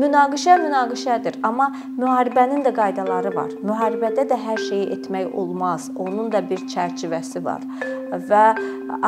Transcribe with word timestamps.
münaqişə 0.00 0.56
münaqişədir, 0.62 1.38
amma 1.46 1.68
müharibənin 1.98 2.64
də 2.66 2.72
qaydaları 2.76 3.34
var. 3.36 3.50
Müharibədə 3.64 4.26
də 4.30 4.38
hər 4.46 4.60
şeyi 4.68 4.88
etmək 4.96 5.34
olmaz. 5.34 5.90
Onun 5.96 6.32
da 6.32 6.42
bir 6.50 6.64
çərçivəsi 6.72 7.44
var. 7.44 7.64
Və 8.28 8.44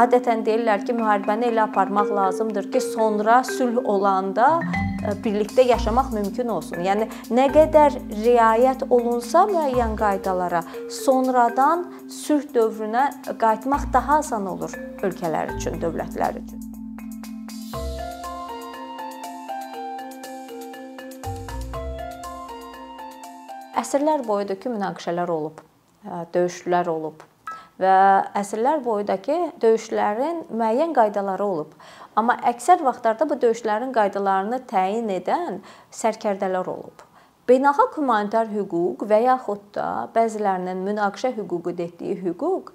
adətən 0.01 0.45
deyirlər 0.47 0.85
ki, 0.87 0.97
müharibəni 0.97 1.51
elə 1.53 1.65
aparmaq 1.69 2.13
lazımdır 2.17 2.71
ki, 2.73 2.81
sonra 2.81 3.43
sülh 3.45 3.81
olanda 3.85 4.49
e, 4.61 5.15
birlikdə 5.25 5.67
yaşamaq 5.69 6.13
mümkün 6.17 6.53
olsun. 6.57 6.85
Yəni 6.85 7.09
nə 7.37 7.49
qədər 7.55 7.99
riayət 8.25 8.87
olunsa 8.91 9.47
müəyyən 9.51 9.97
qaydalara, 10.01 10.65
sonradan 11.05 11.89
sülh 12.09 12.47
dövrünə 12.55 13.11
qayıtmaq 13.41 13.91
daha 13.93 14.23
asan 14.25 14.47
olur 14.57 14.79
ölkələr 15.05 15.57
üçün, 15.59 15.81
dövlətlər 15.83 16.41
üçün. 16.45 16.74
Əsrlər 23.85 24.23
boyudakı 24.25 24.71
münaqişələr 24.73 25.29
olub, 25.29 25.59
döyüşlər 26.33 26.89
olub 26.89 27.25
və 27.83 27.95
əsrlər 28.39 28.81
boyudakı 28.85 29.37
döyüşlərin 29.61 30.45
müəyyən 30.55 30.95
qaydaları 30.97 31.45
olub. 31.45 31.73
Amma 32.17 32.37
əksər 32.49 32.85
vaxtlarda 32.87 33.27
bu 33.29 33.37
döyüşlərin 33.43 33.91
qaydalarını 33.93 34.63
təyin 34.71 35.11
edən 35.13 35.59
sərkərdələr 35.93 36.71
olub. 36.71 37.03
Beynəlxalq 37.51 37.99
humanitar 37.99 38.49
hüquq 38.49 39.05
və 39.11 39.19
yaxud 39.27 39.67
da 39.77 39.89
bəzilərinin 40.15 40.81
münaqişə 40.87 41.35
hüququ 41.37 41.75
etdiyi 41.75 42.17
hüquq 42.23 42.73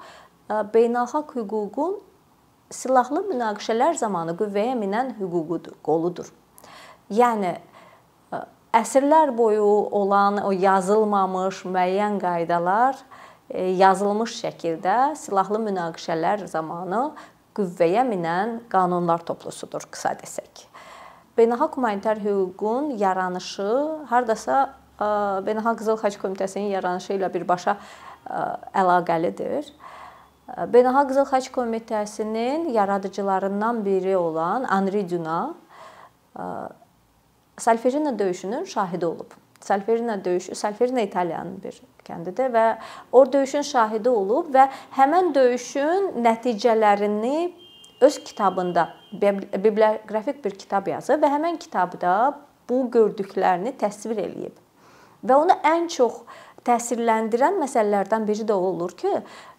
beynəlxalq 0.76 1.34
hüququn 1.40 1.98
silahlı 2.70 3.24
münaqişələr 3.32 3.98
zamanı 3.98 4.38
qüvvəyə 4.38 4.76
minən 4.78 5.16
hüququdur, 5.18 5.80
qoludur. 5.82 6.30
Yəni 7.10 7.56
əsrlər 8.74 9.32
boyu 9.38 9.66
olan 9.92 10.42
o 10.46 10.52
yazılmamış 10.52 11.64
müəyyən 11.66 12.20
qaydalar 12.22 12.98
e, 13.50 13.64
yazılmış 13.82 14.36
şəkildə 14.44 15.16
silahlı 15.18 15.60
münaqişələr 15.66 16.46
zamanı 16.48 17.10
qüvvəyə 17.58 18.06
minən 18.08 18.60
qanunlar 18.70 19.26
toplusudur 19.26 19.88
qısa 19.90 20.14
desək. 20.22 20.68
Beynəlxalq 21.38 21.80
humanitar 21.80 22.22
hüququn 22.22 22.92
yaranışı 23.02 23.70
hardasa 24.10 24.62
e, 25.00 25.10
Beynəlxalq 25.48 25.82
Qızıl 25.82 25.98
Xaç 26.04 26.20
Komitəsinin 26.22 26.70
yaranışı 26.76 27.18
ilə 27.18 27.34
birbaşa 27.34 27.78
e, 28.30 28.44
əlaqəlidir. 28.84 29.74
Beynəlxalq 30.50 31.10
Qızıl 31.10 31.26
Xaç 31.34 31.50
Komitəsinin 31.58 32.70
yaradıcılarından 32.70 33.86
biri 33.86 34.18
olan 34.18 34.70
Henri 34.70 35.10
Dunant 35.10 35.58
Salferino 37.60 38.20
döyüşünün 38.20 38.64
şahidi 38.64 39.06
olub. 39.06 39.32
Salferino 39.60 40.26
döyüşü, 40.26 40.56
Salferino 40.56 41.00
İtaliyanın 41.00 41.58
bir 41.64 41.82
kəndidir 42.08 42.54
və 42.54 42.66
o 43.12 43.26
döyüşün 43.34 43.62
şahidi 43.62 44.10
olub 44.10 44.54
və 44.56 44.70
həmin 44.96 45.34
döyüşün 45.36 46.24
nəticələrini 46.24 47.52
öz 48.02 48.24
kitabında 48.24 48.90
biblioqrafik 49.64 50.46
bir 50.46 50.56
kitab 50.56 50.88
yazıb 50.88 51.24
və 51.24 51.32
həmin 51.36 51.60
kitabda 51.60 52.40
bu 52.70 52.86
gördüklərini 52.92 53.76
təsvir 53.82 54.24
eləyib. 54.24 54.56
Və 55.26 55.36
onu 55.36 55.56
ən 55.68 55.90
çox 55.92 56.22
təsirləndirən 56.68 57.60
məsələlərdən 57.60 58.28
biri 58.28 58.46
də 58.48 58.56
o 58.56 58.70
olur 58.72 58.94
ki, 59.00 59.12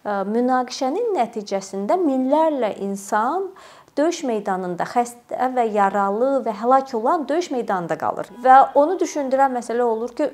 münaqişənin 0.05 1.13
nəticəsində 1.17 1.97
minlərlə 2.01 2.73
insan 2.81 3.51
döyüş 3.97 4.23
meydanında 4.27 4.87
xəstə 4.87 5.51
və 5.55 5.67
yaralı 5.73 6.41
və 6.45 6.55
həlak 6.61 6.95
olan 6.95 7.27
döyüş 7.29 7.51
meydanında 7.51 7.97
qalır. 7.99 8.31
Və 8.43 8.57
onu 8.79 8.97
düşündürən 9.01 9.53
məsələ 9.57 9.83
olur 9.83 10.15
ki, 10.15 10.29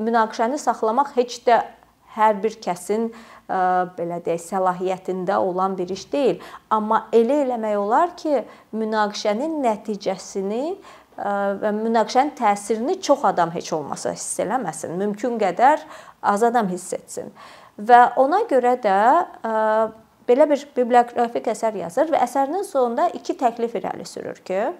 münaqişəni 0.00 0.58
saxlamaq 0.58 1.14
heç 1.16 1.40
də 1.46 1.60
hər 2.16 2.40
bir 2.42 2.56
kəsin 2.62 3.08
ə, 3.10 3.58
belə 3.96 4.18
deyək, 4.24 4.42
səlahiyyətində 4.48 5.38
olan 5.38 5.76
bir 5.78 5.92
iş 5.94 6.06
deyil. 6.12 6.40
Amma 6.70 7.04
elə 7.12 7.44
eləmək 7.44 7.76
olar 7.78 8.16
ki, 8.18 8.42
münaqişənin 8.76 9.60
nəticəsini 9.64 10.64
və 11.20 11.72
münaqişənin 11.76 12.32
təsirini 12.38 13.00
çox 13.00 13.24
adam 13.28 13.50
heç 13.52 13.72
olmasa 13.76 14.14
hiss 14.14 14.40
eləməsin. 14.40 14.94
Mümkün 14.96 15.36
qədər 15.40 15.82
az 16.22 16.44
adam 16.46 16.70
hiss 16.72 16.94
etsin. 16.96 17.28
Və 17.76 18.00
ona 18.20 18.42
görə 18.48 18.76
də 18.80 18.96
ə, 19.44 19.52
belə 20.30 20.46
bir 20.50 20.62
biblioqrafik 20.76 21.50
əsər 21.50 21.80
yazır 21.80 22.12
və 22.14 22.22
əsərinin 22.22 22.66
sonunda 22.66 23.08
iki 23.18 23.34
təklif 23.38 23.74
irəli 23.74 24.06
sürür 24.06 24.38
ki, 24.46 24.70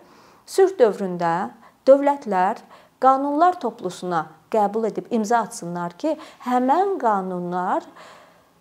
sülh 0.47 0.77
dövründə 0.79 1.51
dövlətlər 1.89 2.63
qanunlar 3.03 3.59
toplusuna 3.63 4.27
qəbul 4.55 4.87
edib 4.91 5.11
imza 5.15 5.43
atsınlar 5.47 5.97
ki, 5.99 6.15
həmin 6.47 6.97
qanunlar 7.03 7.87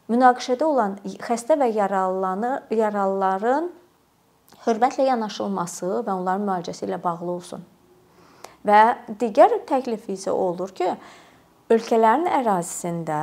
münaqişədə 0.09 0.65
olan 0.65 0.97
xəstə 1.21 1.59
və 1.61 1.69
yaralıları 1.75 2.55
yaralıların 2.73 3.69
hörmətlə 4.65 5.05
yanaşılması 5.11 5.91
və 6.07 6.13
onların 6.13 6.45
müalicəsi 6.47 6.87
ilə 6.87 6.99
bağlı 7.03 7.31
olsun. 7.35 7.65
Və 8.65 8.81
digər 9.21 9.53
təklif 9.69 10.09
isə 10.11 10.33
olur 10.33 10.73
ki, 10.75 10.89
ölkələrin 11.71 12.27
ərazisində 12.39 13.21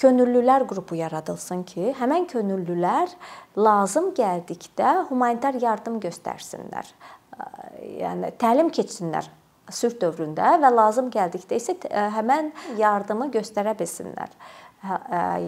könüllülər 0.00 0.66
qrupu 0.70 0.98
yaradılsın 0.98 1.62
ki, 1.68 1.92
həmin 1.98 2.26
könüllülər 2.30 3.12
lazım 3.56 4.12
gəldikdə 4.16 5.06
humanitar 5.10 5.58
yardım 5.62 6.00
göstərsinlər. 6.02 6.90
Yəni 8.00 8.34
təlim 8.40 8.70
keçsinlər 8.74 9.30
sülh 9.72 9.96
dövründə 10.00 10.56
və 10.60 10.70
lazım 10.74 11.08
gəldikdə 11.12 11.58
isə 11.58 11.74
həmin 12.14 12.52
yardımı 12.78 13.30
göstərə 13.34 13.72
bilsinlər. 13.78 14.30
Hə, 14.84 14.96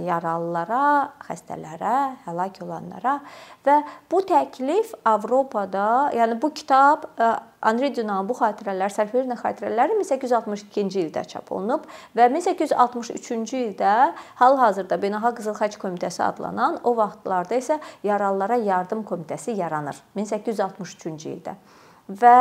yaralılara, 0.06 1.10
xəstələrə, 1.26 1.96
həlak 2.24 2.56
olanlara 2.64 3.18
və 3.66 3.74
bu 4.08 4.22
təklif 4.24 4.94
Avropada, 5.04 6.08
yəni 6.16 6.38
bu 6.40 6.48
kitab 6.56 7.04
Henri 7.60 7.90
Dunant 7.92 8.24
bu 8.24 8.32
xatirələr, 8.38 8.94
Sərfərin 8.94 9.36
xatirələri 9.36 9.98
1862-ci 9.98 11.02
ildə 11.02 11.26
çap 11.28 11.52
olunub 11.52 11.84
və 12.16 12.30
1863-cü 12.32 13.60
ildə 13.66 13.92
hal-hazırda 14.40 14.96
Beynəlxalq 15.04 15.42
Qızıl 15.42 15.58
Xaç 15.60 15.76
Komitəsi 15.84 16.24
adlanan, 16.24 16.80
o 16.88 16.94
vaxtlarda 16.96 17.60
isə 17.60 17.76
Yaralılara 18.08 18.56
Yardım 18.64 19.04
Komitəsi 19.04 19.58
yaranır 19.60 20.00
1863-cü 20.16 21.36
ildə. 21.36 21.58
Və 22.08 22.40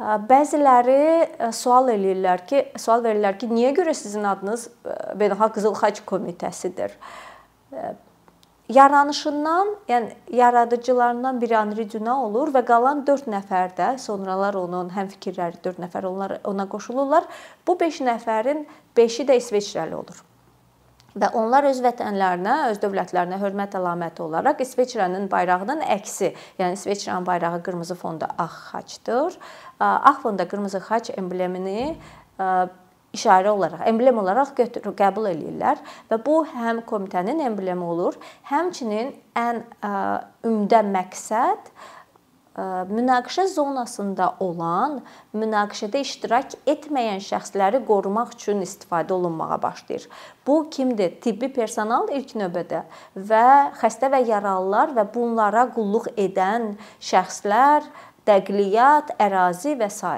Bəziləri 0.00 1.52
sual 1.52 1.90
eləyirlər 1.92 2.44
ki, 2.48 2.60
sual 2.80 3.02
verirlər 3.04 3.36
ki, 3.36 3.50
niyə 3.52 3.74
görə 3.76 3.92
sizin 3.92 4.24
adınız 4.24 4.70
Beynəlxalq 5.20 5.58
Qızıl 5.58 5.74
Xaç 5.76 6.00
Komitəsidir? 6.08 6.94
Yaranışından, 8.70 9.74
yəni 9.90 10.14
yaradıcılarından 10.40 11.40
biri 11.42 11.56
Henri 11.58 11.84
Dunant 11.92 12.30
olur 12.30 12.54
və 12.54 12.64
qalan 12.64 13.04
4 13.06 13.28
nəfər 13.28 13.76
də 13.76 13.90
sonralar 13.98 14.56
onun 14.56 14.88
həmfikirləri 14.94 15.60
4 15.64 15.82
nəfər 15.84 16.08
onlar 16.08 16.38
ona 16.48 16.68
qoşulurlar. 16.70 17.26
Bu 17.66 17.76
5 17.80 18.00
nəfərin 18.08 18.64
5-i 18.96 19.26
də 19.28 19.36
İsveçrəli 19.42 20.00
olur. 20.00 20.24
Və 21.20 21.28
onlar 21.36 21.66
öz 21.68 21.80
vətənlərinə, 21.84 22.56
öz 22.72 22.78
dövlətlərinə 22.80 23.36
hörmət 23.42 23.74
əlaməti 23.76 24.22
olaraq 24.24 24.62
İsveçrənin 24.64 25.26
bayrağının 25.32 25.82
əksi, 25.98 26.32
yəni 26.60 26.78
İsveçrənin 26.78 27.26
bayrağı 27.28 27.60
qırmızı 27.66 27.96
fonda 28.00 28.30
ağ 28.38 28.48
xaçdır. 28.48 29.36
Ağ 29.80 30.14
fonda 30.22 30.48
qırmızı 30.48 30.80
xaç 30.86 31.10
emblemini 31.18 31.92
işarə 33.16 33.50
olaraq, 33.50 33.84
emblem 33.90 34.18
olaraq 34.22 34.54
götür 34.56 34.94
qəbul 34.96 35.28
eləyirlər 35.32 35.80
və 36.10 36.18
bu 36.24 36.40
həm 36.54 36.84
komitənin 36.86 37.42
emblemi 37.42 37.84
olur, 37.84 38.16
həmçinin 38.48 39.12
ən 39.36 39.64
ümdə 40.46 40.84
məqsəd 40.94 41.72
münaqişə 42.90 43.46
zonasında 43.54 44.34
olan, 44.40 45.00
münaqişədə 45.34 46.02
iştirak 46.04 46.56
etməyən 46.70 47.22
şəxsləri 47.24 47.82
qorumaq 47.88 48.34
üçün 48.36 48.62
istifadə 48.66 49.12
olunmağa 49.16 49.62
başlayır. 49.62 50.08
Bu 50.46 50.70
kimdir? 50.70 51.14
Tibbi 51.20 51.52
personal 51.52 52.10
ilk 52.14 52.34
növbədə 52.40 52.82
və 53.16 53.46
xəstə 53.80 54.10
və 54.12 54.24
yaralılar 54.28 54.96
və 54.98 55.06
bunlara 55.14 55.68
qulluq 55.74 56.10
edən 56.16 56.74
şəxslər, 57.00 57.86
dəqliyyat, 58.28 59.16
ərazi 59.18 59.76
və 59.80 59.88
s. 59.90 60.12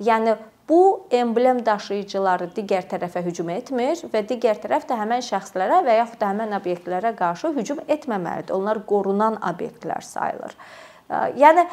Yəni 0.00 0.36
bu 0.68 1.06
emblem 1.10 1.58
daşıyıcıları 1.66 2.48
digər 2.56 2.86
tərəfə 2.88 3.24
hücum 3.26 3.50
etmir 3.52 4.00
və 4.12 4.22
digər 4.28 4.60
tərəf 4.62 4.86
də 4.88 4.96
həmin 4.96 5.24
şəxslərə 5.26 5.82
və 5.86 5.98
yaxud 5.98 6.20
da 6.22 6.30
həmin 6.30 6.54
obyektlərə 6.56 7.12
qarşı 7.18 7.52
hücum 7.58 7.82
etməməlidir. 7.88 8.54
Onlar 8.56 8.80
qorunan 8.88 9.36
obyektlər 9.50 10.00
sayılır. 10.06 10.56
Yəni 11.36 11.66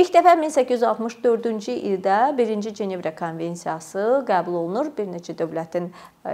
ilk 0.00 0.10
dəfə 0.16 0.34
1864-cü 0.40 1.76
ildə 1.92 2.18
1-ci 2.38 2.74
Cenevrə 2.80 3.14
konvensiyası 3.16 4.24
qəbul 4.28 4.58
olunur 4.64 4.90
bir 4.96 5.08
neçə 5.12 5.36
dövlətin 5.38 5.92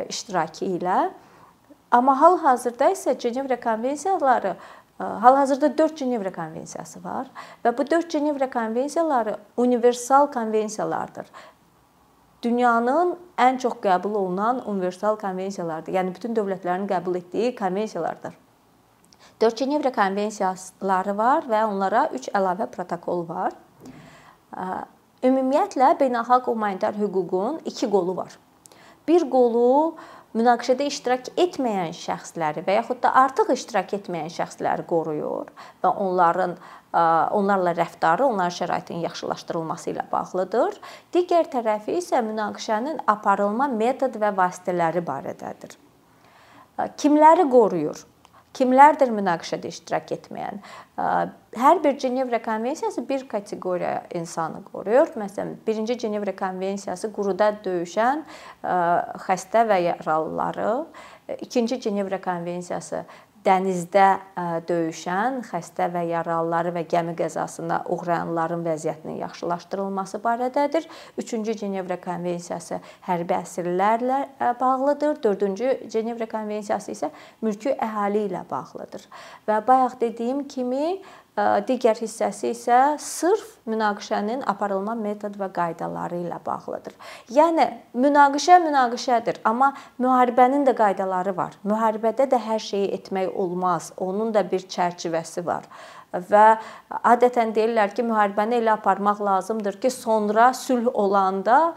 iştirakı 0.08 0.70
ilə. 0.78 1.10
Amma 1.90 2.16
hal-hazırda 2.20 2.90
isə 2.94 3.14
Cenevrə 3.18 3.60
konvensiyaları 3.62 4.56
Hal-hazırda 4.96 5.78
4 5.78 5.96
Cenevra 5.96 6.32
konvensiyası 6.32 7.04
var 7.04 7.26
və 7.64 7.72
bu 7.78 7.84
4 7.90 8.10
Cenevra 8.10 8.50
konvensiyaları 8.50 9.36
universal 9.56 10.30
konvensiyalardır. 10.32 11.26
Dünyanın 12.42 13.12
ən 13.36 13.58
çox 13.58 13.76
qəbul 13.84 14.14
olunan 14.16 14.62
universal 14.68 15.18
konvensiyalardır. 15.20 15.92
Yəni 15.92 16.14
bütün 16.14 16.32
dövlətlərin 16.36 16.88
qəbul 16.88 17.18
etdiyi 17.20 17.52
konvensiyalardır. 17.56 18.32
4 19.40 19.56
Cenevra 19.56 19.92
konvensiyaları 19.92 21.12
var 21.18 21.44
və 21.50 21.62
onlara 21.68 22.06
3 22.16 22.30
əlavə 22.32 22.70
protokol 22.72 23.26
var. 23.28 23.52
Ümumiyyətlə 25.26 25.92
beynəlxalq 26.00 26.48
humanitar 26.48 26.96
hüququn 26.96 27.60
2 27.68 27.90
qolu 27.92 28.16
var. 28.16 28.38
Bir 29.08 29.26
qolu 29.30 29.96
münaqişədə 30.36 30.86
iştirak 30.88 31.28
etməyən 31.36 31.92
şəxsləri 31.96 32.64
və 32.64 32.78
yaxud 32.78 33.02
da 33.04 33.12
artıq 33.24 33.52
iştirak 33.54 33.92
etməyən 34.00 34.32
şəxsləri 34.32 34.84
qoruyur 34.88 35.52
və 35.84 35.92
onların 35.92 36.56
onlarla 37.36 37.74
rəftarı, 37.76 38.24
onların 38.24 38.56
şəraitinin 38.56 39.04
yaxşılaşdırılması 39.04 39.90
ilə 39.92 40.04
bağlıdır. 40.12 40.80
Digər 41.12 41.50
tərəfi 41.52 41.98
isə 42.00 42.22
münaqişənin 42.24 43.02
aparılma 43.06 43.68
metod 43.68 44.16
və 44.16 44.32
vasitələri 44.36 45.04
barədədir. 45.04 45.76
Kimləri 46.96 47.44
qoruyur? 47.52 48.00
Kimlərdir 48.56 49.10
münaqişədə 49.12 49.68
iştirak 49.68 50.12
etməyən? 50.16 50.62
Hər 51.60 51.82
bir 51.84 51.98
Cenevra 52.00 52.40
konvensiyası 52.42 53.04
bir 53.08 53.26
kateqoriya 53.28 54.06
insanı 54.16 54.62
qoruyur. 54.70 55.12
Məsələn, 55.20 55.58
1-ci 55.66 55.98
Cenevra 56.06 56.32
konvensiyası 56.36 57.12
quruda 57.12 57.50
döyüşən 57.64 58.24
xəstə 59.26 59.66
və 59.68 59.80
yaralıları, 59.90 60.70
2-ci 61.36 61.80
Cenevra 61.84 62.20
konvensiyası 62.20 63.04
dənizdə 63.46 64.06
döyüşən 64.68 65.40
xəstə 65.46 65.86
və 65.94 66.02
yaralıları 66.10 66.72
və 66.74 66.82
gəmi 66.90 67.14
qəzasına 67.18 67.82
uğrayanların 67.94 68.64
vəziyyətinin 68.66 69.20
yaxşılaşdırılması 69.22 70.20
barədədir. 70.24 70.88
3-cü 71.20 71.56
Cenevra 71.62 71.98
konvensiyası 72.02 72.80
hərbi 73.06 73.38
əsirlərlə 73.38 74.22
bağlıdır. 74.60 75.20
4-cü 75.24 75.90
Cenevra 75.92 76.26
konvensiyası 76.30 76.92
isə 76.96 77.12
mülki 77.42 77.74
əhali 77.74 78.26
ilə 78.28 78.42
bağlıdır. 78.50 79.06
Və 79.48 79.60
bayaq 79.66 80.00
dediyim 80.00 80.44
kimi 80.50 80.98
digər 81.36 81.98
hissəsi 82.00 82.52
isə 82.54 82.78
sırf 83.02 83.56
münaqişənin 83.68 84.44
aparılma 84.48 84.94
metod 84.96 85.36
və 85.36 85.50
qaydaları 85.52 86.22
ilə 86.22 86.38
bağlıdır. 86.46 86.94
Yəni 87.36 87.66
münaqişə 87.94 88.56
münaqişədir, 88.64 89.42
amma 89.44 89.74
müharibənin 90.00 90.64
də 90.68 90.72
qaydaları 90.78 91.36
var. 91.36 91.58
Müharibədə 91.64 92.28
də 92.32 92.40
hər 92.40 92.62
şeyi 92.62 92.88
etmək 92.96 93.36
olmaz. 93.36 93.92
Onun 93.96 94.32
da 94.34 94.44
bir 94.50 94.64
çərçivəsi 94.64 95.44
var 95.46 95.68
və 96.16 96.44
adətən 97.04 97.52
deyirlər 97.56 97.92
ki, 97.92 98.04
müharibəni 98.06 98.60
elə 98.60 98.76
aparmaq 98.76 99.20
lazımdır 99.20 99.80
ki, 99.82 99.90
sonra 99.90 100.52
sülh 100.54 100.88
olanda 100.94 101.74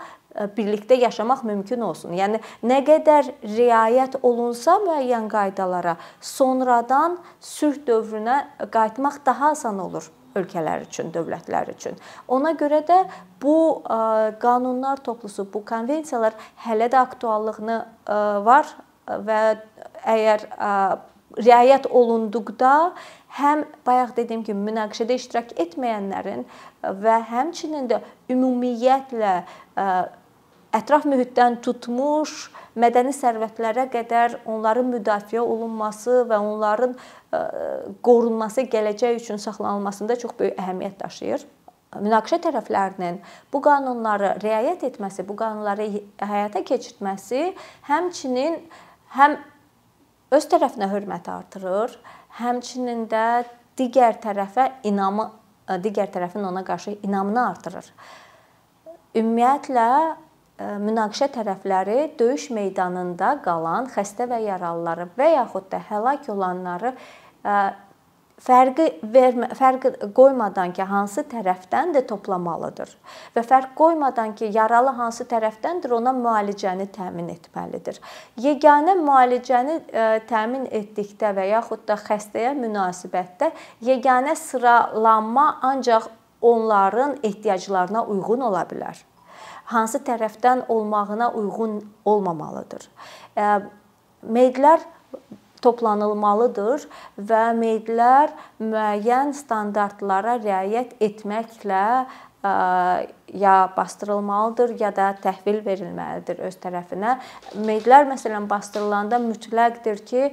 birlikdə 0.57 0.95
yaşamaq 0.99 1.43
mümkün 1.47 1.81
olsun. 1.81 2.13
Yəni 2.17 2.39
nə 2.63 2.79
qədər 2.87 3.33
riayət 3.43 4.19
olunsa 4.23 4.77
müəyyən 4.85 5.27
qaydalara, 5.31 5.97
sonradan 6.21 7.17
sülh 7.43 7.81
dövrünə 7.87 8.41
qayıtmaq 8.71 9.21
daha 9.25 9.51
asan 9.57 9.79
olur 9.83 10.07
ölkələr 10.37 10.85
üçün, 10.85 11.09
dövlətlər 11.13 11.71
üçün. 11.73 11.97
Ona 12.27 12.53
görə 12.57 12.83
də 12.85 12.99
bu 13.41 13.81
qanunlar 14.41 15.01
toplusu, 15.03 15.47
bu 15.53 15.63
konvensiyalar 15.65 16.37
hələ 16.65 16.89
də 16.93 17.01
aktuallığını 17.01 17.79
var 18.45 18.69
və 19.09 19.41
əgər 20.05 20.45
riayət 21.39 21.89
olunduqda 21.93 22.93
həm 23.37 23.65
bayaq 23.85 24.15
dediyim 24.17 24.43
kimi 24.45 24.71
münaqişədə 24.71 25.17
iştirak 25.19 25.51
etməyənlərin 25.61 26.45
və 27.03 27.17
həmçinin 27.29 27.89
də 27.91 28.01
ümumiyyətlə 28.33 29.33
ətraf 30.75 31.05
mühitdən 31.09 31.59
tutmuş 31.65 32.49
mədəni 32.79 33.13
sərvətlərə 33.15 33.87
qədər 33.93 34.39
onların 34.49 34.89
müdafiə 34.93 35.41
olunması 35.41 36.23
və 36.29 36.37
onların 36.39 36.93
e, 36.95 37.39
qorunması 38.05 38.67
gələcək 38.71 39.17
üçün 39.21 39.41
saxlanılmasında 39.41 40.19
çox 40.21 40.35
böyük 40.39 40.59
əhəmiyyət 40.61 40.99
daşıyır. 41.01 41.45
Münaqişə 41.97 42.37
tərəflərinin 42.43 43.17
bu 43.53 43.61
qanunları 43.65 44.35
riayət 44.43 44.85
etməsi, 44.91 45.25
bu 45.25 45.33
qanunları 45.39 45.87
həyata 46.21 46.61
keçirtməsi 46.61 47.55
həmçinin 47.89 48.59
həm 49.17 49.39
öz 50.37 50.49
tərəfinə 50.53 50.91
hörməti 50.91 51.33
artırır, 51.33 51.97
həmçinin 52.37 53.07
də 53.09 53.25
digər 53.79 54.21
tərəfə 54.21 54.69
inamı 54.85 55.31
digər 55.81 56.09
tərəfin 56.13 56.45
ona 56.45 56.63
qarşı 56.65 56.95
inamını 57.05 57.41
artırır. 57.47 57.89
Ümumiyyətlə 59.17 59.89
münaqişə 60.59 61.29
tərəfləri 61.35 61.99
döyüş 62.19 62.49
meydanında 62.55 63.35
qalan 63.45 63.87
xəstə 63.93 64.27
və 64.29 64.41
yaralıları 64.43 65.07
və 65.17 65.29
yaxud 65.37 65.69
da 65.71 65.79
həlak 65.91 66.27
olanları 66.33 66.95
fərqi 68.43 68.85
vermə 69.13 69.49
fərq 69.55 69.87
qoymadan 70.15 70.71
ki, 70.75 70.83
hansı 70.87 71.23
tərəfdən 71.31 71.93
də 71.95 72.03
toplamalıdır 72.07 72.91
və 73.35 73.43
fərq 73.43 73.73
qoymadan 73.79 74.35
ki, 74.35 74.49
yaralı 74.55 74.93
hansı 74.99 75.27
tərəfdəndir, 75.31 75.93
ona 75.95 76.13
müalicəni 76.15 76.87
təmin 76.95 77.31
etməlidir. 77.35 77.99
Yeganə 78.39 78.95
müalicəni 78.99 79.79
təmin 80.31 80.67
etdikdə 80.71 81.33
və 81.35 81.49
yaxud 81.53 81.85
da 81.87 81.99
xəstəyə 81.99 82.55
münasibətdə 82.59 83.51
yeganə 83.87 84.35
sıralanma 84.39 85.51
ancaq 85.73 86.09
onların 86.41 87.17
ehtiyaclarına 87.23 88.05
uyğun 88.07 88.47
ola 88.47 88.63
bilər 88.67 89.03
hansı 89.69 90.01
tərəfdən 90.05 90.65
olmağına 90.67 91.31
uyğun 91.37 91.81
olmamalıdır. 92.05 92.87
Meyidlər 94.25 94.85
toplanılmalıdır 95.61 96.87
və 97.29 97.43
meyidlər 97.57 98.31
müəyyən 98.63 99.33
standartlara 99.37 100.37
riayət 100.39 100.95
etməklə 101.03 101.83
ya 103.33 103.55
bastırılmalıdır 103.77 104.77
ya 104.79 104.93
da 104.95 105.09
təhvil 105.23 105.59
verilməlidir 105.65 106.39
öz 106.47 106.55
tərəfinə. 106.63 107.17
Meyidlər 107.59 108.07
məsələn 108.09 108.47
bastırılanda 108.49 109.19
mütləqdir 109.19 109.99
ki, 110.05 110.31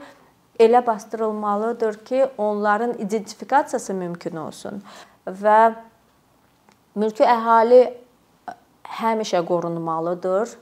elə 0.63 0.87
bastırılmalıdır 0.87 1.99
ki, 2.05 2.27
onların 2.39 2.95
identifikasiyası 3.03 3.95
mümkün 3.95 4.37
olsun 4.37 4.83
və 5.27 5.75
mülki 6.95 7.27
əhali 7.27 7.83
həmişə 9.01 9.45
qorunmalıdır. 9.47 10.57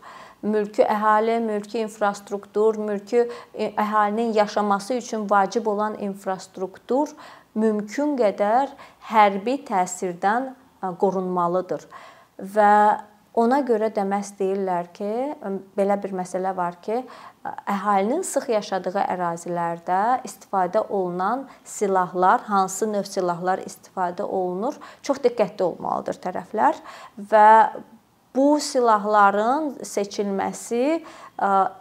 Mülki 0.44 0.84
əhali, 0.84 1.38
mülki 1.40 1.80
infrastruktur, 1.80 2.76
mülki 2.76 3.22
e, 3.54 3.70
əhalinin 3.70 4.34
yaşaması 4.36 4.94
üçün 4.94 5.30
vacib 5.30 5.66
olan 5.66 5.96
infrastruktur 6.04 7.14
mümkün 7.54 8.16
qədər 8.18 8.74
hərbi 9.08 9.56
təsirdən 9.64 10.52
e, 10.52 10.92
qorunmalıdır. 11.00 11.86
Və 12.38 12.74
ona 13.34 13.60
görə 13.66 13.90
də 13.94 14.04
məhz 14.06 14.34
deyirlər 14.38 14.90
ki, 14.94 15.10
belə 15.78 15.96
bir 16.02 16.14
məsələ 16.14 16.54
var 16.56 16.76
ki, 16.82 17.00
əhalinin 17.44 18.22
sıx 18.26 18.48
yaşadığı 18.52 19.00
ərazilərdə 19.02 20.02
istifadə 20.28 20.84
olunan 20.88 21.46
silahlar, 21.66 22.44
hansı 22.50 22.88
növ 22.90 23.08
silahlar 23.10 23.62
istifadə 23.66 24.26
olunur, 24.26 24.78
çox 25.02 25.20
diqqətli 25.26 25.66
olmalıdır 25.66 26.20
tərəflər 26.28 26.78
və 27.32 27.48
bu 28.34 28.58
silahların 28.60 29.74
seçilməsi 29.86 31.02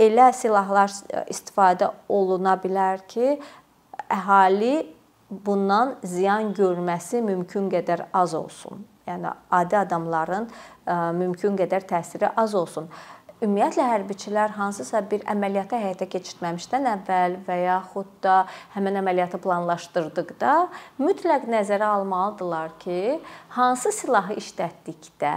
elə 0.06 0.30
silahlar 0.38 0.92
istifadə 1.32 1.90
oluna 2.10 2.56
bilər 2.62 3.02
ki, 3.10 3.38
əhali 4.14 4.76
bundan 5.30 5.96
ziyan 6.06 6.54
görməsi 6.54 7.24
mümkün 7.26 7.70
qədər 7.74 8.08
az 8.14 8.36
olsun. 8.38 8.86
Yəni 9.08 9.34
adi 9.52 9.78
adamların 9.82 10.48
mümkün 11.18 11.58
qədər 11.60 11.88
təsiri 11.90 12.30
az 12.38 12.54
olsun. 12.56 12.88
Ümumiyyətlə 13.44 13.84
hərbiçilər 13.90 14.54
hansısa 14.56 15.02
bir 15.12 15.26
əməliyyatı 15.28 15.76
həyata 15.76 16.06
keçirtməmişdən 16.08 16.86
əvvəl 16.94 17.34
və 17.44 17.58
yaxud 17.60 18.14
da 18.24 18.36
həmin 18.72 19.02
əməliyyatı 19.02 19.40
planlaşdırdıqda 19.44 20.54
mütləq 21.04 21.50
nəzərə 21.52 21.90
almalıdırlar 21.98 22.72
ki, 22.80 23.20
hansı 23.58 23.92
silahı 23.98 24.38
işlətdikdə 24.40 25.36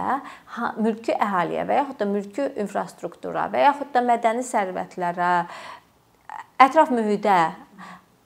mülki 0.79 1.17
əhaliyə 1.19 1.67
və 1.67 1.81
yaxud 1.81 1.99
da 1.99 2.07
mülki 2.13 2.47
infrastruktura 2.63 3.49
və 3.51 3.65
yaxud 3.65 3.91
da 3.91 4.05
mədəni 4.07 4.47
sərvətlərə, 4.53 5.33
ətraf 6.63 6.95
mühitə 6.95 7.41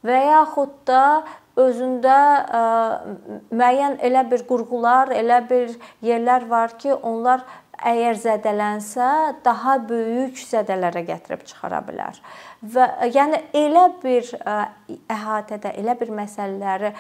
və 0.06 0.20
yaxud 0.28 0.78
da 0.86 1.06
özündə 1.60 2.20
müəyyən 3.50 3.98
elə 4.06 4.24
bir 4.30 4.46
qurğular, 4.48 5.12
elə 5.18 5.42
bir 5.50 5.74
yerlər 6.06 6.46
var 6.50 6.78
ki, 6.80 6.94
onlar 6.94 7.44
əgər 7.88 8.18
zədələnsə, 8.22 9.08
daha 9.46 9.78
böyük 9.90 10.40
zədələrə 10.40 11.04
gətirib 11.08 11.44
çıxara 11.50 11.82
bilər. 11.86 12.20
Və 12.62 12.88
yəni 13.10 13.40
elə 13.58 13.86
bir 14.04 14.28
əhatədə, 15.12 15.74
elə 15.82 15.96
bir 16.00 16.14
məsələləri 16.22 16.94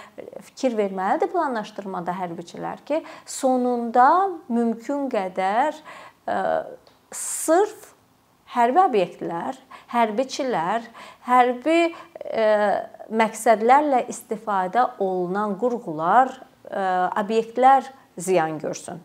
fikir 0.49 0.77
verməlidir 0.79 1.31
planlaşdırmada 1.33 2.15
hərbiçilər 2.17 2.83
ki, 2.87 3.01
sonunda 3.25 4.07
mümkün 4.49 5.07
qədər 5.13 5.77
sırf 7.13 7.91
hərbi 8.55 8.81
obyektlər, 8.83 9.59
hərbiçilər, 9.93 10.87
hərbi 11.27 11.79
məqsədlərlə 13.21 14.05
istifadə 14.11 14.89
olunan 15.03 15.55
qurğular, 15.61 16.33
obyektlər 17.21 17.87
ziyan 18.19 18.59
görsün 18.59 19.01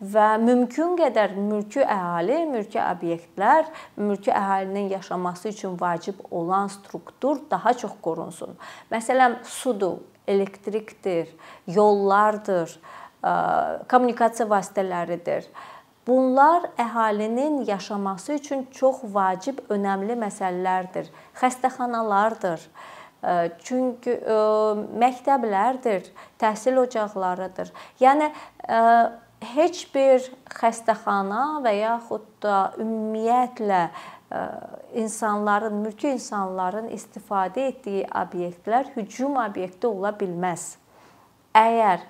və 0.00 0.26
mümkün 0.42 0.96
qədər 0.98 1.36
mülki 1.40 1.80
əhali, 1.80 2.42
mülki 2.50 2.80
obyektlər, 2.82 3.70
mülki 3.96 4.32
əhalinin 4.32 4.90
yaşaması 4.92 5.48
üçün 5.54 5.78
vacib 5.80 6.20
olan 6.30 6.68
struktur 6.68 7.40
daha 7.50 7.72
çox 7.72 7.94
qorunsun. 8.02 8.58
Məsələn, 8.92 9.38
sudur, 9.44 10.02
elektrikdir, 10.28 11.30
yollardır, 11.66 12.76
kommunikasiya 13.88 14.48
vasitələridir. 14.50 15.48
Bunlar 16.06 16.68
əhalinin 16.78 17.64
yaşaması 17.66 18.36
üçün 18.36 18.66
çox 18.70 19.00
vacib, 19.14 19.64
önəmli 19.72 20.14
məsələlərdir. 20.20 21.08
Xəstəxanalardır. 21.40 22.60
Çünki 23.64 24.12
məktəblərdir, 25.02 26.12
təhsil 26.38 26.78
ocaqlarıdır. 26.84 27.72
Yəni 27.98 28.28
heç 29.54 29.84
bir 29.94 30.24
xəstəxana 30.52 31.60
və 31.64 31.72
yaxud 31.78 32.24
da 32.42 32.72
ümumiyyətlə 32.80 33.82
e, 33.86 34.40
insanların, 35.02 35.78
mülki 35.84 36.10
insanların 36.14 36.88
istifadə 36.94 37.68
etdiyi 37.72 38.06
obyektlər 38.22 38.90
hücum 38.96 39.38
obyekti 39.42 39.90
ola 39.90 40.12
bilməz. 40.20 40.74
Əgər 41.56 42.02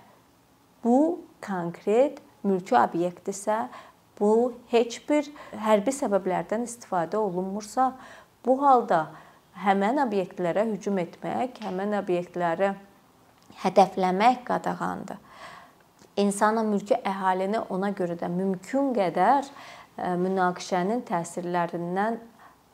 bu 0.85 1.00
konkret 1.45 2.23
mülki 2.47 2.76
obyektdirsə, 2.78 3.66
bu 4.21 4.55
heç 4.73 5.00
bir 5.09 5.28
hərbi 5.66 5.93
səbəblərdən 5.93 6.64
istifadə 6.66 7.21
olunmursa, 7.21 7.93
bu 8.47 8.57
halda 8.62 9.07
həmin 9.66 10.00
obyektlərə 10.07 10.66
hücum 10.71 10.99
etmək, 11.02 11.61
həmin 11.64 11.97
obyektləri 12.00 12.73
hədəfləmək 13.62 14.43
qadağandır 14.47 15.23
insana 16.17 16.63
mülki 16.67 16.97
əhalini 17.05 17.61
ona 17.71 17.91
görə 17.97 18.17
də 18.19 18.29
mümkün 18.33 18.93
qədər 18.97 19.47
e, 19.47 20.15
münaqişənin 20.21 21.05
təsirlərindən 21.09 22.19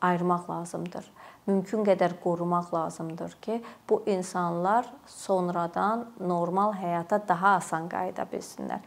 ayırmaq 0.03 0.49
lazımdır. 0.49 1.05
Mümkün 1.47 1.83
qədər 1.87 2.15
qorumaq 2.23 2.71
lazımdır 2.73 3.35
ki, 3.41 3.59
bu 3.89 4.03
insanlar 4.07 4.87
sonradan 5.07 6.07
normal 6.19 6.73
həyata 6.79 7.19
daha 7.27 7.57
asan 7.59 7.89
qayıda 7.91 8.27
bilsinlər. 8.31 8.83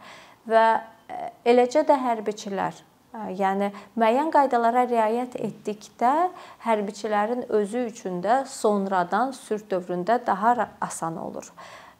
Və 0.49 0.67
e, 1.09 1.31
eləcə 1.53 1.85
də 1.87 1.97
hərbiçilər 2.01 2.73
e, 2.73 2.85
Yəni 3.37 3.71
müəyyən 3.97 4.33
qaydalara 4.33 4.87
riayət 4.89 5.37
etdikdə 5.41 6.31
hərbiçilərin 6.65 7.45
özü 7.49 7.87
üçün 7.91 8.21
də 8.25 8.43
sonradan 8.49 9.31
sülh 9.37 9.63
dövründə 9.69 10.19
daha 10.25 10.69
asan 10.81 11.17
olur. 11.21 11.49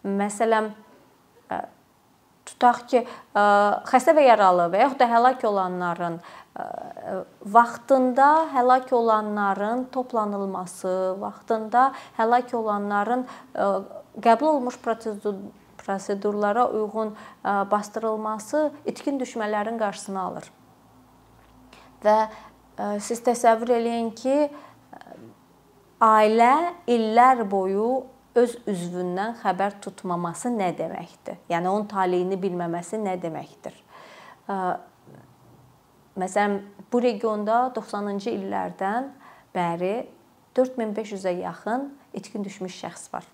Məsələn, 0.06 0.70
tutaq 2.48 2.82
ki, 2.90 3.04
xəstə 3.92 4.16
və 4.18 4.24
yaralı 4.30 4.70
və 4.74 4.82
yaxud 4.86 5.02
da 5.02 5.08
həlak 5.12 5.46
olanların 5.48 6.18
vaxtında 7.54 8.30
həlak 8.56 8.90
olanların 8.96 9.86
toplanılması, 9.94 11.16
vaxtında 11.22 11.92
həlak 12.18 12.56
olanların 12.56 13.28
qəbul 13.54 14.54
olunmuş 14.56 14.80
prosedur 14.82 15.36
prosedurlara 15.78 16.66
uyğun 16.68 17.14
bastırılması 17.46 18.72
itkin 18.86 19.20
düşmələrin 19.22 19.78
qarşısını 19.80 20.20
alır. 20.22 20.50
Və 22.04 22.18
siz 23.00 23.22
təsəvvür 23.24 23.72
eləyin 23.78 24.10
ki, 24.18 24.50
ailə 26.04 26.74
illər 26.92 27.46
boyu 27.50 28.04
öz 28.38 28.54
üzvündən 28.70 29.38
xəbər 29.42 29.80
tutmaması 29.84 30.52
nə 30.54 30.70
deməkdir? 30.78 31.40
Yəni 31.50 31.70
onun 31.72 31.88
taleyini 31.90 32.38
bilməməsi 32.42 33.00
nə 33.02 33.16
deməkdir? 33.22 33.76
Məsələn, 36.18 36.60
bu 36.92 37.02
regionda 37.04 37.68
90-cı 37.76 38.34
illərdən 38.34 39.10
bəri 39.56 39.96
4500-ə 40.58 41.34
yaxın 41.42 41.90
itkin 42.18 42.46
düşmüş 42.46 42.78
şəxs 42.84 43.12
var. 43.14 43.28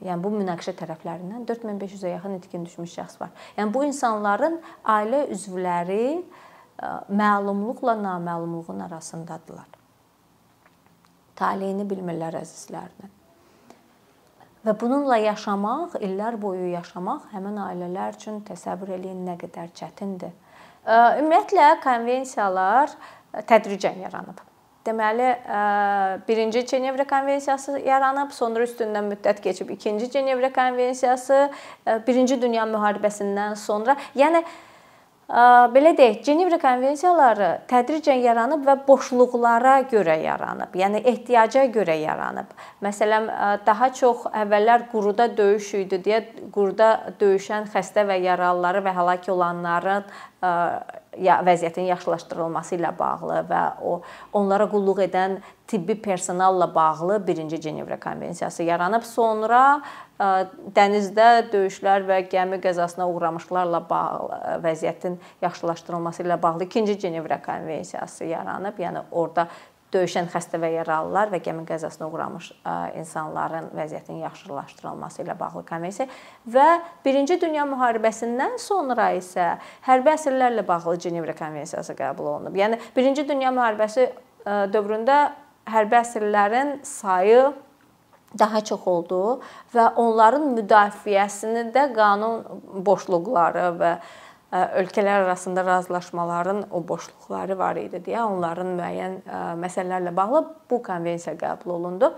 Yəni 0.00 0.22
bu 0.24 0.30
münaqişə 0.32 0.72
tərəflərindən 0.78 1.44
4500-ə 1.48 2.14
yaxın 2.14 2.38
itkin 2.38 2.64
düşmüş 2.68 2.96
şəxs 2.96 3.20
var. 3.20 3.34
Yəni 3.58 3.74
bu 3.74 3.84
insanların 3.84 4.56
ailə 4.88 5.26
üzvləri 5.34 6.22
məlumluqla 7.12 7.98
naməlumluğun 8.00 8.80
arasındadırlar 8.88 9.81
taleyini 11.38 11.86
bilmirlər 11.88 12.36
əzizlərinin. 12.42 13.10
Və 14.62 14.76
bununla 14.78 15.16
yaşamaq, 15.18 15.96
illər 16.06 16.36
boyu 16.38 16.68
yaşamaq 16.70 17.32
həmin 17.32 17.58
ailələr 17.64 18.14
üçün 18.14 18.40
təsəvvür 18.46 18.94
eləyin 18.98 19.24
nə 19.26 19.34
qədər 19.40 19.72
çətindir. 19.74 20.30
Ümumiyyətlə 20.86 21.66
konvensiyalar 21.82 22.94
tədricən 23.50 23.98
yaranıb. 24.04 24.38
Deməli, 24.86 25.28
birinci 26.26 26.64
Cenevra 26.66 27.04
konvensiyası 27.06 27.76
yaranıb, 27.86 28.32
sonra 28.34 28.64
üstündən 28.66 29.12
müddət 29.12 29.42
keçib 29.42 29.70
ikinci 29.70 30.10
Cenevra 30.10 30.50
konvensiyası, 30.52 31.44
birinci 32.06 32.40
Dünya 32.42 32.64
müharibəsindən 32.66 33.54
sonra, 33.58 33.94
yəni 34.18 34.42
belə 35.28 35.92
deyək, 35.96 36.22
Cenevra 36.26 36.58
konvensiyaları 36.60 37.50
tədricən 37.70 38.20
yaranıb 38.20 38.66
və 38.66 38.76
boşluqlara 38.86 39.80
görə 39.90 40.18
yaranıb. 40.22 40.74
Yəni 40.76 41.02
ehtiyaca 41.08 41.64
görə 41.72 41.96
yaranıb. 42.02 42.50
Məsələn, 42.84 43.28
daha 43.66 43.92
çox 43.92 44.26
əvvəllər 44.42 44.88
quruda 44.92 45.28
döyüş 45.36 45.74
idi 45.84 46.02
deyə 46.04 46.24
quruda 46.52 47.14
döyüşən 47.20 47.70
xəstə 47.72 48.06
və 48.08 48.18
yaralıları 48.24 48.84
və 48.84 48.96
həlak 48.98 49.30
olanların 49.32 50.04
ya 51.20 51.40
vəziyyətin 51.44 51.88
yaxşılaşdırılması 51.90 52.76
ilə 52.78 52.92
bağlı 52.98 53.42
və 53.50 53.62
o 53.84 53.98
onlara 54.32 54.64
qulluq 54.70 55.02
edən 55.04 55.40
tibbi 55.68 55.94
personalla 56.02 56.68
bağlı 56.74 57.18
1-ci 57.26 57.60
Cenevra 57.60 57.98
konvensiyası 58.00 58.62
yaranıb. 58.62 59.04
Sonra 59.04 59.82
dənizdə 60.76 61.28
döyüşlər 61.52 62.06
və 62.08 62.18
gəmi 62.32 62.60
qəzasına 62.62 63.08
uğramışlarla 63.10 63.82
bağlı 63.90 64.40
vəziyyətin 64.64 65.18
yaxşılaşdırılması 65.42 66.22
ilə 66.22 66.42
bağlı 66.42 66.64
2-ci 66.64 66.98
Cenevra 66.98 67.42
konvensiyası 67.42 68.24
yaranıb. 68.24 68.78
Yəni 68.78 69.04
orada 69.10 69.48
döyüşən 69.92 70.28
xəstə 70.32 70.58
və 70.62 70.70
yaralılar 70.78 71.30
və 71.32 71.42
gəmi 71.44 71.66
qəzasına 71.68 72.08
uğramış 72.08 72.48
insanların 73.00 73.70
vəziyyətinin 73.76 74.22
yaxşılaşdırılması 74.24 75.22
ilə 75.24 75.36
bağlı 75.40 75.64
konvensiya 75.68 76.08
və 76.54 76.68
1-ci 77.04 77.38
dünya 77.42 77.66
müharibəsindən 77.68 78.56
sonra 78.62 79.10
isə 79.18 79.58
hərbi 79.86 80.14
əsirlərlə 80.14 80.64
bağlı 80.68 80.96
Cenevra 81.04 81.34
konvensiyası 81.36 81.96
qəbul 81.98 82.30
olunub. 82.36 82.56
Yəni 82.56 82.80
1-ci 82.96 83.26
dünya 83.28 83.52
müharibəsi 83.52 84.08
dövründə 84.72 85.18
hərbi 85.68 86.00
əsirlərin 86.00 86.80
sayı 86.86 87.52
daha 88.38 88.62
çox 88.64 88.86
oldu 88.88 89.22
və 89.74 89.90
onların 90.00 90.54
müdafiəsini 90.56 91.68
də 91.74 91.90
qanun 91.92 92.40
boşluqları 92.86 93.66
və 93.76 93.90
ölkələr 94.52 95.24
arasında 95.24 95.64
razılaşmaların 95.64 96.66
o 96.70 96.82
boşluqları 96.88 97.58
var 97.58 97.78
idi 97.80 98.02
deyə 98.04 98.26
onların 98.28 98.74
müəyyən 98.76 99.18
məsələlərlə 99.62 100.12
bağlı 100.16 100.44
bu 100.70 100.82
konvensiya 100.82 101.36
qəbul 101.40 101.72
olundu. 101.78 102.12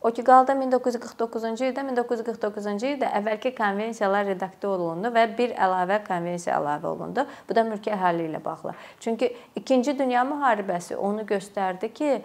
O 0.00 0.12
ki 0.14 0.22
qaldı 0.24 0.54
1949-cu 0.54 1.66
ildə 1.68 1.82
1949-cu 1.88 2.86
ildə 2.92 3.10
əvvəlki 3.18 3.50
konvensiyalar 3.58 4.28
redaktə 4.30 4.70
olundu 4.70 5.10
və 5.12 5.24
bir 5.36 5.56
əlavə 5.58 5.98
konvensiya 6.06 6.54
əlavə 6.60 6.86
olundu. 6.86 7.24
Bu 7.48 7.56
da 7.58 7.64
mülki 7.66 7.90
əhali 7.90 8.28
ilə 8.30 8.40
bağlı. 8.44 8.76
Çünki 9.00 9.32
2-ci 9.58 9.98
dünya 9.98 10.22
müharibəsi 10.24 10.96
onu 10.96 11.26
göstərdi 11.26 11.90
ki, 11.92 12.22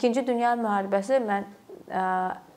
2-ci 0.00 0.26
dünya 0.26 0.54
müharibəsi 0.56 1.20
mən 1.28 1.46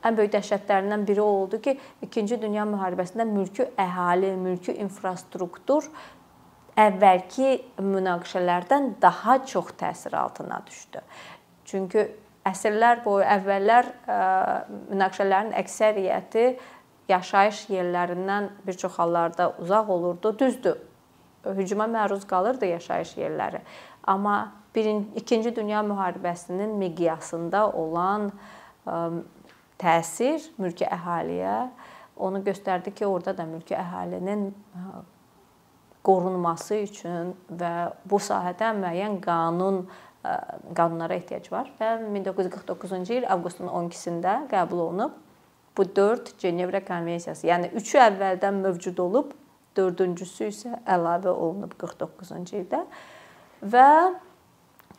ən 0.04 0.18
böyük 0.18 0.34
dəhşətlərindən 0.38 1.06
biri 1.08 1.22
oldu 1.22 1.60
ki, 1.62 1.76
2-ci 2.08 2.40
dünya 2.42 2.64
müharibəsində 2.70 3.28
mülki 3.28 3.68
əhali, 3.78 4.32
mülki 4.40 4.78
infrastruktur 4.80 5.90
əvvəlki 6.80 7.50
münaqişələrdən 7.82 8.94
daha 9.02 9.40
çox 9.46 9.74
təsir 9.80 10.16
altına 10.18 10.62
düşdü. 10.68 11.02
Çünki 11.66 12.08
əsrlər 12.46 13.04
boyu 13.06 13.26
əvvəllər 13.26 13.92
münaqişələrin 14.92 15.54
əksəriyyəti 15.62 16.48
yaşayış 17.10 17.68
yerlərindən 17.70 18.50
bir 18.68 18.78
çox 18.80 19.00
hallarda 19.00 19.54
uzaq 19.60 19.90
olurdu. 19.90 20.40
Düzdür. 20.40 20.78
hücuma 21.44 21.88
məruz 21.92 22.26
qalırdı 22.28 22.66
yaşayış 22.66 23.18
yerləri. 23.18 23.60
Amma 24.08 24.54
2-ci 24.76 25.56
Dünya 25.56 25.82
müharibəsinin 25.84 26.78
miqyasında 26.80 27.66
olan 27.72 28.32
təsir 29.80 30.44
mülki 30.58 30.88
əhaliyə 30.88 31.68
onu 32.18 32.44
göstərdi 32.46 32.94
ki, 32.94 33.06
orada 33.08 33.38
da 33.38 33.46
mülki 33.46 33.76
əhalinin 33.76 34.54
qorunması 36.04 36.82
üçün 36.84 37.34
və 37.50 37.74
bu 38.10 38.20
sahədə 38.20 38.74
müəyyən 38.80 39.20
qanun 39.24 39.86
qanunlara 40.24 41.18
ehtiyac 41.20 41.50
var 41.52 41.70
və 41.80 41.98
1949-cu 42.06 43.18
il 43.18 43.26
avqustun 43.28 43.68
12-sində 43.68 44.38
qəbul 44.52 44.86
olunub 44.86 45.18
bu 45.78 45.86
4 45.96 46.38
Cenevra 46.40 46.80
konvensiyası. 46.86 47.48
Yəni 47.50 47.72
3-ü 47.74 48.00
əvvəldən 48.06 48.62
mövcud 48.64 49.00
olub, 49.04 49.34
4-cüsü 49.76 50.48
isə 50.52 50.78
əlavə 50.86 51.34
olunub 51.34 51.74
49-cu 51.82 52.62
ildə 52.62 52.84
və 53.74 53.88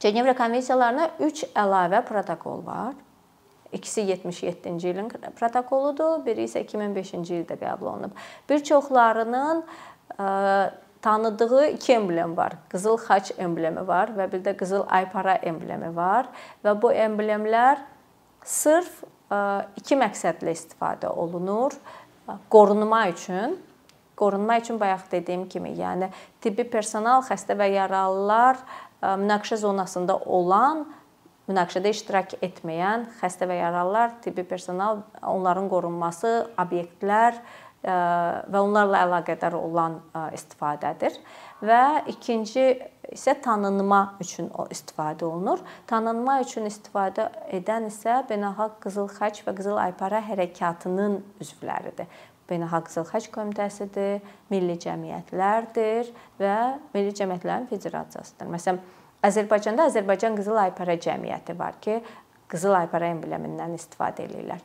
Cenevra 0.03 0.35
konvensiyalarına 0.37 1.09
3 1.25 1.45
əlavə 1.57 2.03
protokol 2.05 2.65
var. 2.67 2.95
İkisi 3.73 4.05
77-ci 4.07 4.91
ilin 4.91 5.09
protokoludur, 5.39 6.21
biri 6.27 6.45
isə 6.49 6.61
2005-ci 6.67 7.41
ildə 7.41 7.57
qəbul 7.59 7.89
olunub. 7.95 8.19
Bir 8.51 8.61
çoxlarının 8.67 9.65
tanıdığı 11.05 11.67
iki 11.67 11.93
emblem 11.93 12.37
var. 12.37 12.53
Qızıl 12.73 12.97
xaç 12.97 13.33
emblemi 13.39 13.83
var 13.89 14.15
və 14.17 14.31
bir 14.33 14.41
də 14.47 14.55
qızıl 14.57 14.87
aypara 14.89 15.35
emblemi 15.45 15.91
var 15.97 16.31
və 16.65 16.73
bu 16.83 16.93
emblemlər 16.93 17.83
sırf 18.45 19.03
iki 19.77 19.99
məqsədlə 20.01 20.55
istifadə 20.57 21.13
olunur. 21.13 21.77
Qorunma 22.49 23.03
üçün, 23.13 23.59
qorunma 24.17 24.57
üçün 24.63 24.81
bayaq 24.81 25.11
dediyim 25.13 25.45
kimi, 25.49 25.75
yəni 25.77 26.09
tibbi 26.41 26.65
personal, 26.65 27.21
xəstə 27.27 27.57
və 27.59 27.69
yaralılar 27.75 28.63
münaqişə 29.03 29.59
zonasında 29.61 30.17
olan 30.25 30.87
münaqişədə 31.51 31.93
iştirak 31.93 32.39
etməyən 32.41 33.05
xəstə 33.21 33.45
və 33.51 33.59
yaralılar, 33.59 34.15
tibbi 34.25 34.47
personal, 34.49 35.03
onların 35.21 35.69
qorunması, 35.69 36.33
obyektlər 36.57 37.37
və 37.85 38.61
onlarla 38.61 39.05
əlaqədar 39.05 39.57
olan 39.59 39.99
istifadədir. 40.35 41.17
Və 41.65 42.05
ikinci 42.13 42.65
isə 43.13 43.37
tanınma 43.45 44.17
üçün 44.23 44.51
istifadə 44.73 45.27
olunur. 45.29 45.63
Tanınma 45.89 46.41
üçün 46.45 46.69
istifadə 46.69 47.29
edən 47.55 47.89
isə 47.91 48.23
Beynəlxalq 48.29 48.81
Qızıl 48.85 49.11
Xaç 49.19 49.43
və 49.47 49.55
Qızıl 49.59 49.81
Aypara 49.81 50.23
hərəkatının 50.25 51.21
üzvləridir. 51.45 52.09
Beynəlxalq 52.51 52.89
Qızıl 52.89 53.09
Xaç 53.13 53.31
komitəsidir, 53.37 54.25
milli 54.53 54.77
cəmiyyətlərdir 54.85 56.11
və 56.41 56.59
milli 56.97 57.15
cəmiyyətlərin 57.17 57.71
federasiyasıdır. 57.71 58.51
Məsələn, 58.57 58.83
Azərbaycanda 59.25 59.89
Azərbaycan 59.89 60.37
Qızıl 60.41 60.61
Aypara 60.67 60.99
cəmiyyəti 61.01 61.57
var 61.59 61.81
ki, 61.85 62.03
Qızıl 62.53 62.77
Aypara 62.77 63.09
emblemindən 63.15 63.73
istifadə 63.79 64.29
edirlər 64.29 64.61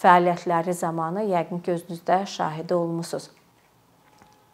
fəaliyyətləri 0.00 0.74
zamanı 0.74 1.24
yəqin 1.30 1.62
ki, 1.62 1.78
özünüzdə 1.78 2.24
şahidi 2.26 2.74
olmusunuz. 2.74 3.30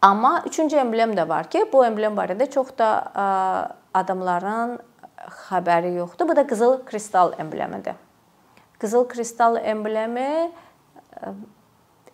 Amma 0.02 0.42
üçüncü 0.47 0.76
emblem 0.76 1.12
də 1.16 1.28
var 1.28 1.50
ki, 1.50 1.66
bu 1.73 1.85
emblem 1.85 2.16
barədə 2.16 2.49
çox 2.50 2.73
da 2.78 2.90
adamların 3.94 4.78
xəbəri 5.49 5.94
yoxdur. 5.99 6.28
Bu 6.28 6.37
da 6.37 6.47
qızıl 6.47 6.85
kristal 6.85 7.32
emblemidir. 7.38 7.94
Qızıl 8.78 9.09
kristal 9.09 9.56
emblemi 9.56 10.50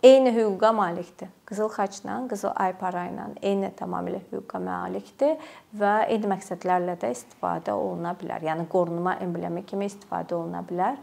eyni 0.02 0.35
hüquqa 0.35 0.73
malikdir. 0.73 1.28
Qızıl 1.47 1.68
xaçla, 1.68 2.21
qızıl 2.28 2.54
aypara 2.54 3.06
ilə 3.11 3.28
eyni 3.42 3.71
tamamilə 3.78 4.23
hüquqa 4.33 4.59
malikdir 4.62 5.38
və 5.78 5.95
eyni 6.11 6.35
məqsədlərlə 6.35 6.99
də 7.02 7.14
istifadə 7.14 7.75
oluna 7.75 8.16
bilər. 8.18 8.42
Yəni 8.50 8.66
qorunma 8.68 9.18
emblemi 9.23 9.66
kimi 9.66 9.87
istifadə 9.87 10.35
oluna 10.35 10.66
bilər. 10.66 10.99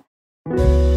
Müzik 0.52 0.93